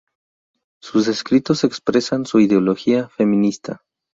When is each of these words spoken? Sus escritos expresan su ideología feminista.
Sus 0.81 1.07
escritos 1.07 1.63
expresan 1.63 2.25
su 2.25 2.39
ideología 2.39 3.07
feminista. 3.07 3.83